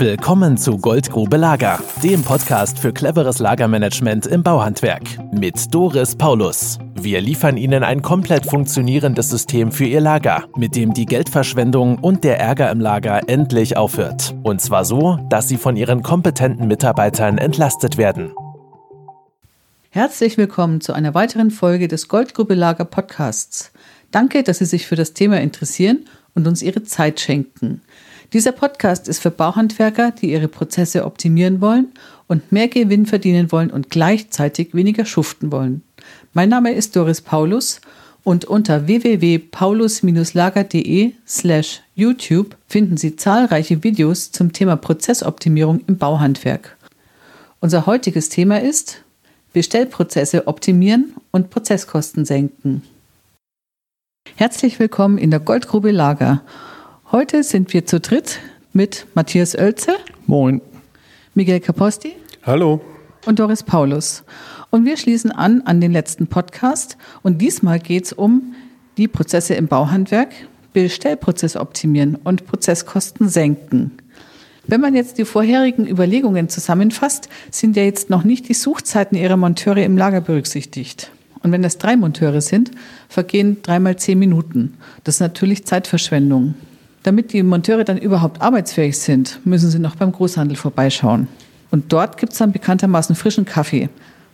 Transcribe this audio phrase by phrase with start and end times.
[0.00, 6.78] Willkommen zu Goldgrube Lager, dem Podcast für cleveres Lagermanagement im Bauhandwerk mit Doris Paulus.
[6.94, 12.22] Wir liefern Ihnen ein komplett funktionierendes System für Ihr Lager, mit dem die Geldverschwendung und
[12.22, 14.36] der Ärger im Lager endlich aufhört.
[14.44, 18.32] Und zwar so, dass Sie von Ihren kompetenten Mitarbeitern entlastet werden.
[19.90, 23.72] Herzlich willkommen zu einer weiteren Folge des Goldgrube Lager Podcasts.
[24.12, 26.04] Danke, dass Sie sich für das Thema interessieren
[26.36, 27.82] und uns Ihre Zeit schenken.
[28.34, 31.94] Dieser Podcast ist für Bauhandwerker, die ihre Prozesse optimieren wollen
[32.26, 35.80] und mehr Gewinn verdienen wollen und gleichzeitig weniger schuften wollen.
[36.34, 37.80] Mein Name ist Doris Paulus
[38.24, 46.76] und unter www.paulus-lager.de slash YouTube finden Sie zahlreiche Videos zum Thema Prozessoptimierung im Bauhandwerk.
[47.60, 49.04] Unser heutiges Thema ist
[49.54, 52.82] Bestellprozesse optimieren und Prozesskosten senken.
[54.36, 56.42] Herzlich willkommen in der Goldgrube Lager.
[57.10, 58.38] Heute sind wir zu dritt
[58.74, 59.94] mit Matthias Oelze.
[60.26, 60.60] Moin.
[61.32, 62.12] Miguel Caposti.
[62.42, 62.82] Hallo.
[63.24, 64.24] Und Doris Paulus.
[64.68, 66.98] Und wir schließen an an den letzten Podcast.
[67.22, 68.54] Und diesmal geht es um
[68.98, 70.34] die Prozesse im Bauhandwerk,
[70.74, 73.92] Bestellprozess optimieren und Prozesskosten senken.
[74.66, 79.38] Wenn man jetzt die vorherigen Überlegungen zusammenfasst, sind ja jetzt noch nicht die Suchzeiten ihrer
[79.38, 81.10] Monteure im Lager berücksichtigt.
[81.42, 82.70] Und wenn das drei Monteure sind,
[83.08, 84.74] vergehen dreimal zehn Minuten.
[85.04, 86.54] Das ist natürlich Zeitverschwendung.
[87.02, 91.28] Damit die Monteure dann überhaupt arbeitsfähig sind, müssen sie noch beim Großhandel vorbeischauen.
[91.70, 93.88] Und dort gibt es dann bekanntermaßen frischen Kaffee,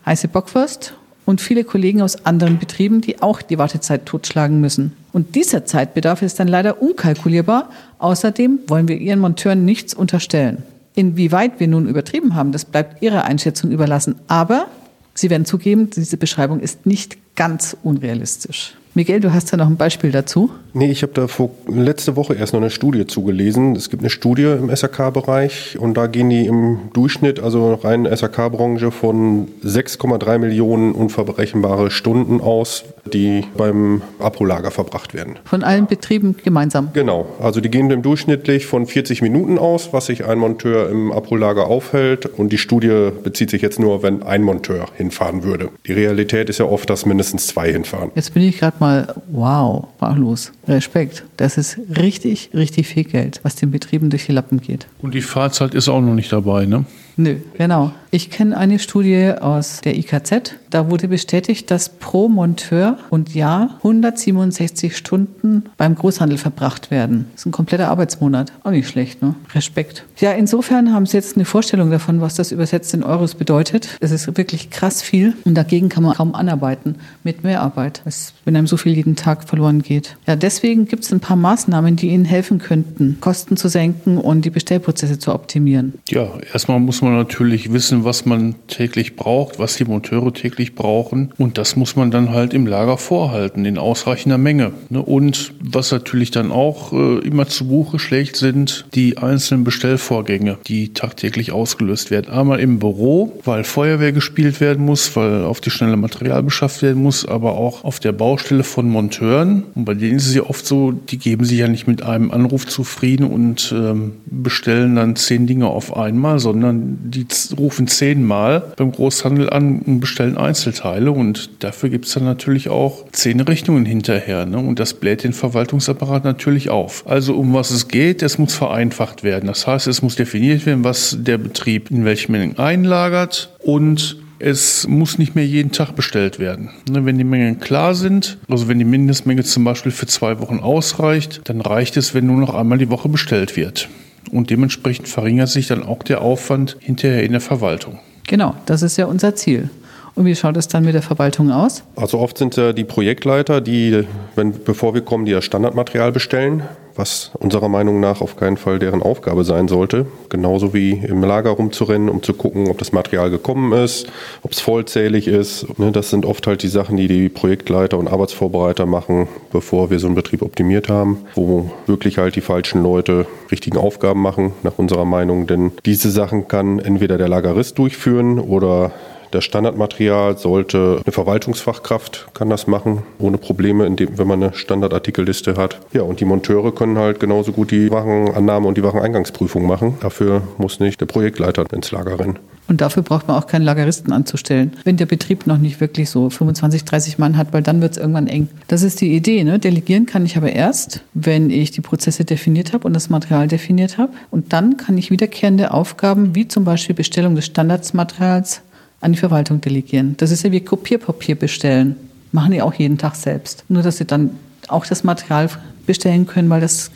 [0.07, 4.93] heiße Bockwurst und viele Kollegen aus anderen Betrieben, die auch die Wartezeit totschlagen müssen.
[5.13, 7.71] Und dieser Zeitbedarf ist dann leider unkalkulierbar.
[7.99, 10.63] Außerdem wollen wir Ihren Monteuren nichts unterstellen.
[10.95, 14.17] Inwieweit wir nun übertrieben haben, das bleibt Ihrer Einschätzung überlassen.
[14.29, 14.67] Aber
[15.15, 18.75] Sie werden zugeben, diese Beschreibung ist nicht ganz unrealistisch.
[18.97, 20.51] Miguel, du hast ja noch ein Beispiel dazu.
[20.73, 23.75] Nee, ich habe da vor, letzte Woche erst noch eine Studie zugelesen.
[23.75, 28.93] Es gibt eine Studie im SAK-Bereich und da gehen die im Durchschnitt, also rein SAK-Branche,
[28.93, 35.39] von 6,3 Millionen unverberechenbare Stunden aus, die beim Abrolager verbracht werden.
[35.45, 36.91] Von allen Betrieben gemeinsam?
[36.93, 37.27] Genau.
[37.41, 41.67] Also die gehen im durchschnittlich von 40 Minuten aus, was sich ein Monteur im Abrolager
[41.67, 42.27] aufhält.
[42.27, 45.71] Und die Studie bezieht sich jetzt nur, wenn ein Monteur hinfahren würde.
[45.87, 48.11] Die Realität ist ja oft, dass mindestens zwei hinfahren.
[48.15, 50.53] Jetzt bin ich gerade mal wow, sprachlos.
[50.67, 51.25] Respekt.
[51.37, 54.87] Das ist richtig, richtig viel Geld, was den Betrieben durch die Lappen geht.
[55.03, 56.85] Und die Fahrzeit ist auch noch nicht dabei, ne?
[57.17, 57.93] Nö, genau.
[58.15, 60.55] Ich kenne eine Studie aus der IKZ.
[60.71, 67.27] Da wurde bestätigt, dass pro Monteur und Jahr 167 Stunden beim Großhandel verbracht werden.
[67.33, 68.53] Das ist ein kompletter Arbeitsmonat.
[68.63, 69.35] Auch nicht schlecht, ne?
[69.53, 70.05] Respekt.
[70.19, 73.89] Ja, insofern haben Sie jetzt eine Vorstellung davon, was das übersetzt in Euros bedeutet.
[73.99, 76.95] Es ist wirklich krass viel und dagegen kann man kaum anarbeiten
[77.25, 78.03] mit Mehrarbeit,
[78.45, 80.17] wenn einem so viel jeden Tag verloren geht.
[80.29, 84.45] Ja, deswegen gibt es ein paar Maßnahmen, die Ihnen helfen könnten, Kosten zu senken und
[84.45, 85.95] die Bestellprozesse zu optimieren.
[86.09, 91.33] Ja, erstmal muss man natürlich wissen, was man täglich braucht, was die Monteure täglich brauchen.
[91.39, 94.73] Und das muss man dann halt im Lager vorhalten, in ausreichender Menge.
[94.91, 95.03] Ne?
[95.03, 100.93] Und was natürlich dann auch äh, immer zu Buche schlägt, sind die einzelnen Bestellvorgänge, die
[100.93, 102.33] tagtäglich ausgelöst werden.
[102.33, 107.03] Einmal im Büro, weil Feuerwehr gespielt werden muss, weil auf die schnelle Material beschafft werden
[107.03, 109.65] muss, aber auch auf der Baustelle von Monteuren.
[109.75, 112.31] Und bei denen ist es ja oft so, die geben sich ja nicht mit einem
[112.31, 117.27] Anruf zufrieden und ähm, bestellen dann zehn Dinge auf einmal, sondern die
[117.57, 121.13] rufen zehnmal beim Großhandel an und bestellen Einzelteile.
[121.13, 124.47] Und dafür gibt es dann natürlich auch zehn Richtungen hinterher.
[124.47, 124.59] Ne?
[124.59, 127.05] Und das bläht den Verwaltungsapparat natürlich auf.
[127.07, 129.47] Also um was es geht, es muss vereinfacht werden.
[129.47, 134.87] Das heißt, es muss definiert werden, was der Betrieb in welchen Mengen einlagert und es
[134.87, 136.71] muss nicht mehr jeden Tag bestellt werden.
[136.91, 140.59] Ne, wenn die Mengen klar sind, also wenn die Mindestmenge zum Beispiel für zwei Wochen
[140.59, 143.89] ausreicht, dann reicht es, wenn nur noch einmal die Woche bestellt wird.
[144.31, 147.99] Und dementsprechend verringert sich dann auch der Aufwand hinterher in der Verwaltung.
[148.27, 149.69] Genau, das ist ja unser Ziel.
[150.15, 151.83] Und wie schaut es dann mit der Verwaltung aus?
[151.97, 156.63] Also oft sind ja die Projektleiter, die, wenn, bevor wir kommen, die das Standardmaterial bestellen,
[156.97, 160.07] was unserer Meinung nach auf keinen Fall deren Aufgabe sein sollte.
[160.29, 164.07] Genauso wie im Lager rumzurennen, um zu gucken, ob das Material gekommen ist,
[164.43, 165.79] ob es vollzählig ist.
[165.79, 169.99] Ne, das sind oft halt die Sachen, die die Projektleiter und Arbeitsvorbereiter machen, bevor wir
[169.99, 174.79] so einen Betrieb optimiert haben, wo wirklich halt die falschen Leute richtigen Aufgaben machen, nach
[174.79, 175.47] unserer Meinung.
[175.47, 178.93] Denn diese Sachen kann entweder der Lagerist durchführen oder
[179.35, 185.57] Das Standardmaterial sollte eine Verwaltungsfachkraft kann das machen, ohne Probleme, indem, wenn man eine Standardartikelliste
[185.57, 185.81] hat.
[185.93, 189.95] Ja, und die Monteure können halt genauso gut die Warenannahme und die Wareneingangsprüfung machen.
[189.99, 192.39] Dafür muss nicht der Projektleiter ins Lager rennen.
[192.69, 196.31] Und dafür braucht man auch keinen Lageristen anzustellen, wenn der Betrieb noch nicht wirklich so
[196.31, 198.49] 25, 30 Mann hat, weil dann wird es irgendwann eng.
[198.69, 199.43] Das ist die Idee.
[199.43, 199.59] Ne?
[199.59, 203.99] Delegieren kann ich aber erst, wenn ich die Prozesse definiert habe und das Material definiert
[203.99, 204.13] habe.
[204.31, 208.63] Und dann kann ich wiederkehrende Aufgaben, wie zum Beispiel Bestellung des Standardsmaterials,
[209.05, 210.17] an die Verwaltung delegieren.
[210.17, 211.97] Das ist ja wie Kopierpapier bestellen.
[212.33, 213.65] Machen die auch jeden Tag selbst.
[213.69, 214.31] Nur, dass sie dann
[214.69, 215.49] auch das Material
[215.87, 216.91] bestellen können, weil das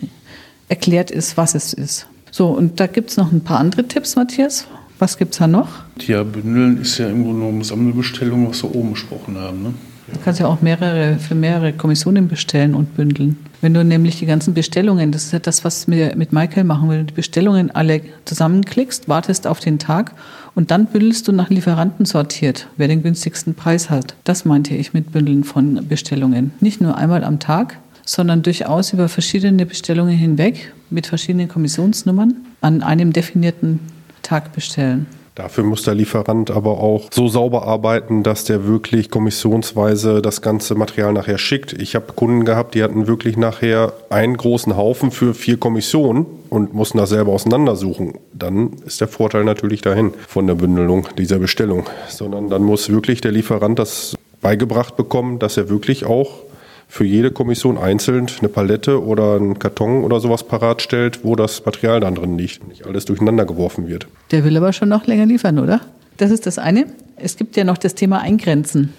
[0.69, 2.06] erklärt ist, was es ist.
[2.31, 4.66] So, und da gibt es noch ein paar andere Tipps, Matthias.
[4.99, 5.69] Was gibt es da noch?
[6.06, 9.62] Ja, Bündeln ist ja im Grunde genommen Sammelbestellung, was wir oben besprochen haben.
[9.62, 9.75] Ne?
[10.12, 13.37] Du kannst ja auch mehrere, für mehrere Kommissionen bestellen und bündeln.
[13.60, 16.88] Wenn du nämlich die ganzen Bestellungen, das ist ja das, was wir mit Michael machen,
[16.88, 20.14] wenn du die Bestellungen alle zusammenklickst, wartest auf den Tag
[20.55, 24.14] und dann bündelst du nach Lieferanten sortiert, wer den günstigsten Preis hat.
[24.25, 26.52] Das meinte ich mit Bündeln von Bestellungen.
[26.60, 32.82] Nicht nur einmal am Tag, sondern durchaus über verschiedene Bestellungen hinweg mit verschiedenen Kommissionsnummern an
[32.82, 33.81] einem definierten
[34.22, 35.06] Tag bestellen.
[35.38, 40.75] Dafür muss der Lieferant aber auch so sauber arbeiten, dass der wirklich kommissionsweise das ganze
[40.75, 41.75] Material nachher schickt.
[41.75, 46.75] Ich habe Kunden gehabt, die hatten wirklich nachher einen großen Haufen für vier Kommissionen und
[46.75, 48.14] mussten das selber auseinandersuchen.
[48.32, 51.87] Dann ist der Vorteil natürlich dahin von der Bündelung dieser Bestellung.
[52.08, 56.48] Sondern dann muss wirklich der Lieferant das beigebracht bekommen, dass er wirklich auch
[56.88, 61.64] für jede Kommission einzeln eine Palette oder einen Karton oder sowas parat stellt, wo das
[61.64, 64.08] Material dann drin liegt und nicht alles durcheinander geworfen wird.
[64.31, 65.81] Der will aber schon noch länger liefern, oder?
[66.17, 66.87] Das ist das eine.
[67.17, 68.94] Es gibt ja noch das Thema Eingrenzen.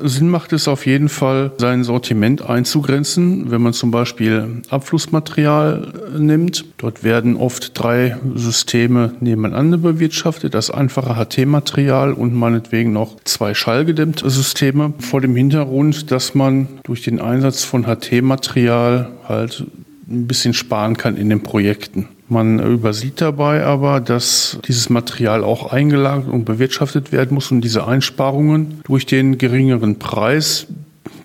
[0.00, 3.52] Sinn macht es auf jeden Fall, sein Sortiment einzugrenzen.
[3.52, 10.54] Wenn man zum Beispiel Abflussmaterial nimmt, dort werden oft drei Systeme nebeneinander bewirtschaftet.
[10.54, 14.94] Das einfache HT-Material und meinetwegen noch zwei schallgedämmte Systeme.
[14.98, 19.64] Vor dem Hintergrund, dass man durch den Einsatz von HT-Material halt
[20.08, 22.08] ein bisschen sparen kann in den Projekten.
[22.28, 27.86] Man übersieht dabei aber, dass dieses Material auch eingelagert und bewirtschaftet werden muss und diese
[27.86, 30.66] Einsparungen durch den geringeren Preis,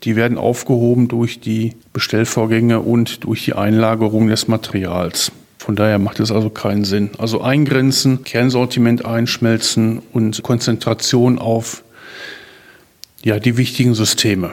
[0.04, 5.32] die werden aufgehoben durch die Bestellvorgänge und durch die Einlagerung des Materials.
[5.58, 7.12] Von daher macht es also keinen Sinn.
[7.18, 11.84] Also eingrenzen, Kernsortiment einschmelzen und Konzentration auf
[13.24, 14.52] ja, die wichtigen Systeme.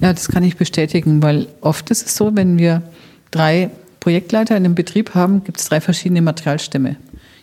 [0.00, 2.82] Ja, das kann ich bestätigen, weil oft ist es so, wenn wir
[3.30, 3.70] drei
[4.06, 6.94] Projektleiter in einem Betrieb haben, gibt es drei verschiedene Materialstämme.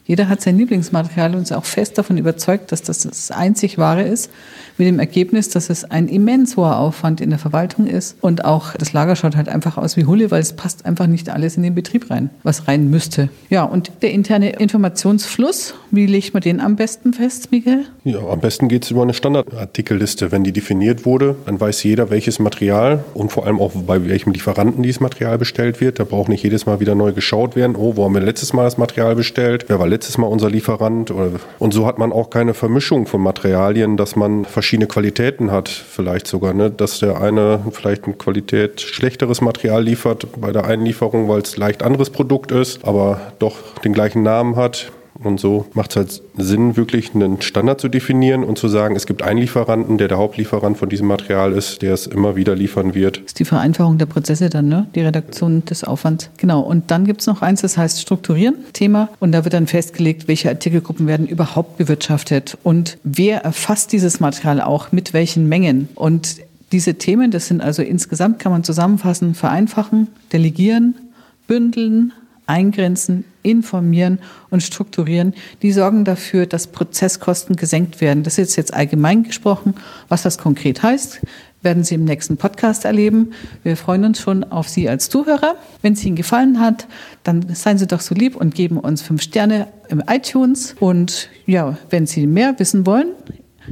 [0.05, 4.03] Jeder hat sein Lieblingsmaterial und ist auch fest davon überzeugt, dass das das einzig wahre
[4.03, 4.29] ist,
[4.77, 8.73] mit dem Ergebnis, dass es ein immens hoher Aufwand in der Verwaltung ist und auch
[8.73, 11.63] das Lager schaut halt einfach aus wie Hulle, weil es passt einfach nicht alles in
[11.63, 13.29] den Betrieb rein, was rein müsste.
[13.49, 17.85] Ja, und der interne Informationsfluss, wie legt man den am besten fest, Miguel?
[18.03, 20.31] Ja, am besten geht es über eine Standardartikelliste.
[20.31, 24.33] Wenn die definiert wurde, dann weiß jeder, welches Material und vor allem auch bei welchem
[24.33, 25.99] Lieferanten dieses Material bestellt wird.
[25.99, 27.75] Da braucht nicht jedes Mal wieder neu geschaut werden.
[27.77, 29.65] Oh, wo haben wir letztes Mal das Material bestellt?
[29.67, 31.11] Wer war letztes Mal unser Lieferant?
[31.59, 36.27] Und so hat man auch keine Vermischung von Materialien, dass man verschiedene Qualitäten hat, vielleicht
[36.27, 36.71] sogar, ne?
[36.71, 41.83] dass der eine vielleicht ein Qualität schlechteres Material liefert bei der Einlieferung, weil es leicht
[41.83, 44.91] anderes Produkt ist, aber doch den gleichen Namen hat.
[45.21, 49.05] Und so macht es halt Sinn, wirklich einen Standard zu definieren und zu sagen, es
[49.05, 52.95] gibt einen Lieferanten, der der Hauptlieferant von diesem Material ist, der es immer wieder liefern
[52.95, 53.17] wird.
[53.17, 54.87] Das ist die Vereinfachung der Prozesse dann, ne?
[54.95, 56.29] die Redaktion des Aufwands.
[56.37, 56.61] Genau.
[56.61, 59.09] Und dann gibt es noch eins, das heißt Strukturieren, Thema.
[59.19, 64.61] Und da wird dann festgelegt, welche Artikelgruppen werden überhaupt bewirtschaftet und wer erfasst dieses Material
[64.61, 65.89] auch mit welchen Mengen.
[65.95, 66.37] Und
[66.71, 70.95] diese Themen, das sind also insgesamt, kann man zusammenfassen, vereinfachen, delegieren,
[71.47, 72.13] bündeln,
[72.45, 74.19] eingrenzen, informieren
[74.49, 78.23] und strukturieren, die sorgen dafür, dass Prozesskosten gesenkt werden.
[78.23, 79.75] Das ist jetzt allgemein gesprochen.
[80.09, 81.21] Was das konkret heißt,
[81.61, 83.31] werden Sie im nächsten Podcast erleben.
[83.63, 85.55] Wir freuen uns schon auf Sie als Zuhörer.
[85.81, 86.87] Wenn es Ihnen gefallen hat,
[87.23, 90.75] dann seien Sie doch so lieb und geben uns fünf Sterne im iTunes.
[90.79, 93.07] Und ja, wenn Sie mehr wissen wollen,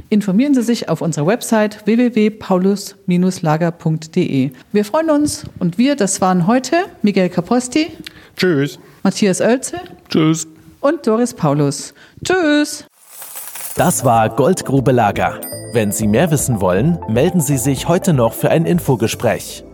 [0.08, 4.50] informieren Sie sich auf unserer Website www.paulus-lager.de.
[4.72, 7.88] Wir freuen uns und wir, das waren heute Miguel Caposti.
[8.36, 8.78] Tschüss.
[9.02, 9.78] Matthias Oelze.
[10.08, 10.46] Tschüss.
[10.80, 11.94] Und Doris Paulus.
[12.24, 12.86] Tschüss.
[13.76, 15.40] Das war Goldgrube Lager.
[15.72, 19.64] Wenn Sie mehr wissen wollen, melden Sie sich heute noch für ein Infogespräch.